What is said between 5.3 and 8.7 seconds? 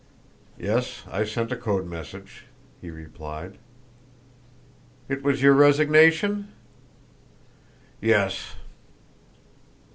your resignation?" "Yes."